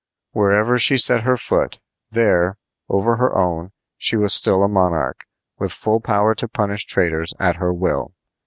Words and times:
Wherever 0.31 0.79
she 0.79 0.97
set 0.97 1.21
her 1.21 1.37
foot, 1.37 1.79
there, 2.09 2.57
over 2.89 3.17
her 3.17 3.35
own, 3.37 3.71
she 3.97 4.17
was 4.17 4.33
still 4.33 4.63
a 4.63 4.67
monarch, 4.67 5.27
with 5.59 5.71
full 5.71 5.99
power 6.01 6.33
to 6.33 6.47
punish 6.47 6.85
traitors 6.87 7.35
at 7.39 7.57
her 7.57 7.71
will. 7.71 8.11